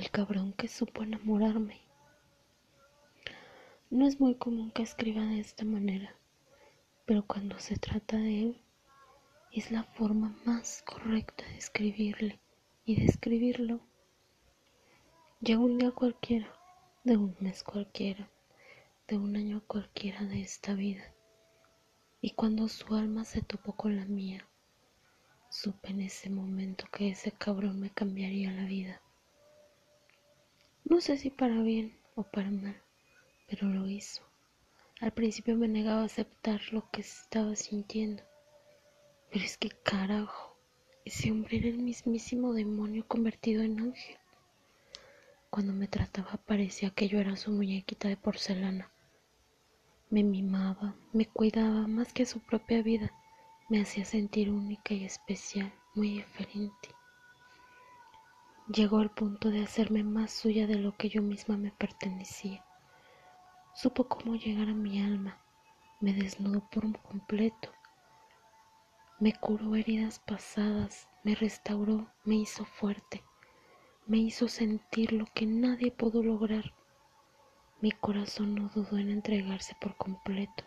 al 0.00 0.10
cabrón 0.10 0.54
que 0.54 0.66
supo 0.66 1.02
enamorarme. 1.02 1.78
No 3.90 4.06
es 4.06 4.18
muy 4.18 4.34
común 4.34 4.70
que 4.70 4.82
escriba 4.82 5.22
de 5.26 5.40
esta 5.40 5.66
manera, 5.66 6.14
pero 7.04 7.26
cuando 7.26 7.58
se 7.58 7.76
trata 7.76 8.16
de 8.16 8.42
él, 8.44 8.62
es 9.52 9.70
la 9.70 9.82
forma 9.82 10.34
más 10.46 10.82
correcta 10.86 11.44
de 11.44 11.58
escribirle 11.58 12.40
y 12.86 12.96
de 12.96 13.04
escribirlo. 13.04 13.80
Llega 15.42 15.60
un 15.60 15.76
día 15.76 15.90
cualquiera, 15.90 16.50
de 17.04 17.18
un 17.18 17.36
mes 17.38 17.62
cualquiera, 17.62 18.30
de 19.06 19.18
un 19.18 19.36
año 19.36 19.62
cualquiera 19.66 20.22
de 20.22 20.40
esta 20.40 20.72
vida, 20.72 21.12
y 22.22 22.30
cuando 22.30 22.68
su 22.68 22.94
alma 22.94 23.26
se 23.26 23.42
topó 23.42 23.74
con 23.74 23.96
la 23.96 24.06
mía, 24.06 24.48
supe 25.50 25.90
en 25.90 26.00
ese 26.00 26.30
momento 26.30 26.86
que 26.90 27.10
ese 27.10 27.32
cabrón 27.32 27.80
me 27.80 27.90
cambiaría 27.90 28.50
la 28.50 28.64
vida. 28.64 29.02
No 30.90 31.00
sé 31.00 31.16
si 31.18 31.30
para 31.30 31.62
bien 31.62 31.96
o 32.16 32.24
para 32.24 32.50
mal, 32.50 32.76
pero 33.48 33.68
lo 33.68 33.88
hizo. 33.88 34.22
Al 35.00 35.12
principio 35.12 35.54
me 35.56 35.68
negaba 35.68 36.02
a 36.02 36.06
aceptar 36.06 36.60
lo 36.72 36.90
que 36.90 37.02
estaba 37.02 37.54
sintiendo, 37.54 38.24
pero 39.30 39.44
es 39.44 39.56
que 39.56 39.70
carajo, 39.70 40.58
ese 41.04 41.30
hombre 41.30 41.58
era 41.58 41.68
el 41.68 41.78
mismísimo 41.78 42.54
demonio 42.54 43.06
convertido 43.06 43.62
en 43.62 43.78
ángel. 43.78 44.18
Cuando 45.48 45.72
me 45.72 45.86
trataba 45.86 46.40
parecía 46.44 46.90
que 46.90 47.06
yo 47.06 47.20
era 47.20 47.36
su 47.36 47.52
muñequita 47.52 48.08
de 48.08 48.16
porcelana. 48.16 48.90
Me 50.10 50.24
mimaba, 50.24 50.96
me 51.12 51.24
cuidaba 51.24 51.86
más 51.86 52.12
que 52.12 52.26
su 52.26 52.40
propia 52.40 52.82
vida, 52.82 53.12
me 53.68 53.80
hacía 53.80 54.04
sentir 54.04 54.50
única 54.50 54.92
y 54.92 55.04
especial, 55.04 55.72
muy 55.94 56.14
diferente. 56.14 56.88
Llegó 58.72 58.98
al 58.98 59.10
punto 59.10 59.50
de 59.50 59.64
hacerme 59.64 60.04
más 60.04 60.30
suya 60.30 60.68
de 60.68 60.76
lo 60.76 60.96
que 60.96 61.08
yo 61.08 61.22
misma 61.22 61.56
me 61.56 61.72
pertenecía. 61.72 62.64
Supo 63.74 64.04
cómo 64.04 64.36
llegar 64.36 64.68
a 64.68 64.74
mi 64.74 65.02
alma, 65.02 65.38
me 65.98 66.12
desnudó 66.12 66.60
por 66.70 66.96
completo, 67.02 67.72
me 69.18 69.32
curó 69.32 69.74
heridas 69.74 70.20
pasadas, 70.20 71.08
me 71.24 71.34
restauró, 71.34 72.12
me 72.22 72.36
hizo 72.36 72.64
fuerte, 72.64 73.24
me 74.06 74.18
hizo 74.18 74.46
sentir 74.46 75.14
lo 75.14 75.24
que 75.34 75.46
nadie 75.46 75.90
pudo 75.90 76.22
lograr. 76.22 76.72
Mi 77.80 77.90
corazón 77.90 78.54
no 78.54 78.68
dudó 78.68 78.98
en 78.98 79.10
entregarse 79.10 79.74
por 79.80 79.96
completo, 79.96 80.62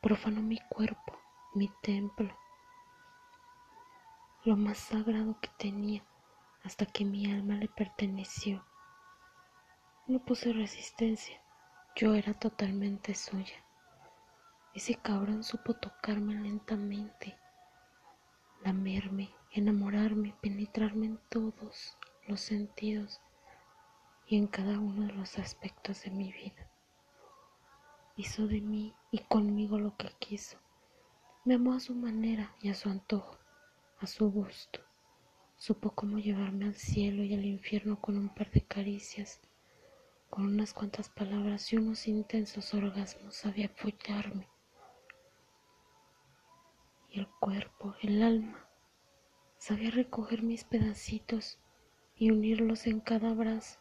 profanó 0.00 0.40
mi 0.40 0.58
cuerpo, 0.70 1.18
mi 1.54 1.70
templo, 1.82 2.34
lo 4.44 4.56
más 4.56 4.78
sagrado 4.78 5.38
que 5.42 5.50
tenía, 5.58 6.02
hasta 6.64 6.86
que 6.86 7.04
mi 7.04 7.30
alma 7.30 7.54
le 7.54 7.68
perteneció. 7.68 8.64
No 10.06 10.18
puse 10.24 10.52
resistencia, 10.52 11.40
yo 11.96 12.14
era 12.14 12.34
totalmente 12.34 13.14
suya. 13.14 13.64
Ese 14.74 14.94
cabrón 14.94 15.44
supo 15.44 15.74
tocarme 15.74 16.34
lentamente, 16.34 17.36
lamerme, 18.64 19.30
enamorarme, 19.50 20.34
penetrarme 20.40 21.06
en 21.06 21.18
todos 21.28 21.98
los 22.26 22.40
sentidos 22.40 23.20
y 24.26 24.36
en 24.36 24.46
cada 24.46 24.78
uno 24.78 25.06
de 25.06 25.12
los 25.12 25.38
aspectos 25.38 26.02
de 26.04 26.10
mi 26.10 26.32
vida. 26.32 26.70
Hizo 28.16 28.46
de 28.46 28.60
mí 28.60 28.94
y 29.10 29.18
conmigo 29.18 29.78
lo 29.78 29.96
que 29.96 30.10
quiso. 30.18 30.58
Me 31.44 31.54
amó 31.54 31.74
a 31.74 31.80
su 31.80 31.94
manera 31.94 32.54
y 32.60 32.70
a 32.70 32.74
su 32.74 32.88
antojo, 32.88 33.36
a 33.98 34.06
su 34.06 34.30
gusto. 34.30 34.80
Supo 35.64 35.92
cómo 35.92 36.18
llevarme 36.18 36.64
al 36.64 36.74
cielo 36.74 37.22
y 37.22 37.34
al 37.34 37.44
infierno 37.44 38.00
con 38.00 38.18
un 38.18 38.28
par 38.30 38.50
de 38.50 38.62
caricias 38.62 39.40
con 40.28 40.46
unas 40.46 40.74
cuantas 40.74 41.08
palabras 41.08 41.72
y 41.72 41.76
unos 41.76 42.08
intensos 42.08 42.74
orgasmos 42.74 43.36
sabía 43.36 43.68
follarme. 43.68 44.48
Y 47.10 47.20
el 47.20 47.28
cuerpo, 47.38 47.94
el 48.02 48.24
alma, 48.24 48.66
sabía 49.56 49.92
recoger 49.92 50.42
mis 50.42 50.64
pedacitos 50.64 51.60
y 52.16 52.32
unirlos 52.32 52.88
en 52.88 52.98
cada 52.98 53.32
brazo. 53.32 53.78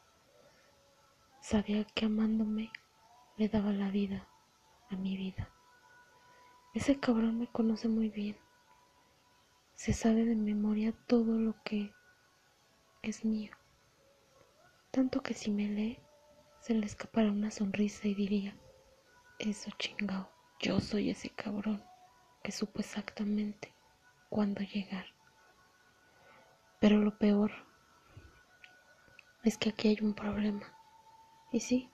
Sabía 1.41 1.83
que 1.83 2.05
amándome 2.05 2.71
le 3.37 3.49
daba 3.49 3.71
la 3.71 3.89
vida 3.89 4.27
a 4.91 4.95
mi 4.97 5.17
vida. 5.17 5.49
Ese 6.75 6.99
cabrón 6.99 7.39
me 7.39 7.47
conoce 7.47 7.87
muy 7.87 8.09
bien. 8.09 8.37
Se 9.81 9.93
sabe 9.93 10.25
de 10.25 10.35
memoria 10.35 10.93
todo 11.07 11.39
lo 11.39 11.55
que 11.63 11.91
es 13.01 13.25
mío. 13.25 13.51
Tanto 14.91 15.23
que 15.23 15.33
si 15.33 15.49
me 15.49 15.67
lee, 15.67 15.97
se 16.59 16.75
le 16.75 16.85
escapará 16.85 17.31
una 17.31 17.49
sonrisa 17.49 18.07
y 18.07 18.13
diría, 18.13 18.55
eso 19.39 19.71
chingao, 19.79 20.29
yo 20.59 20.79
soy 20.79 21.09
ese 21.09 21.31
cabrón 21.31 21.83
que 22.43 22.51
supo 22.51 22.79
exactamente 22.79 23.73
cuándo 24.29 24.61
llegar. 24.61 25.07
Pero 26.79 26.99
lo 26.99 27.17
peor 27.17 27.51
es 29.43 29.57
que 29.57 29.69
aquí 29.69 29.87
hay 29.87 29.97
un 30.03 30.13
problema. 30.13 30.71
Y 31.51 31.59
sí, 31.59 31.89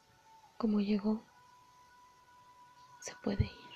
como 0.57 0.81
llegó, 0.81 1.23
se 2.99 3.15
puede 3.23 3.45
ir. 3.45 3.66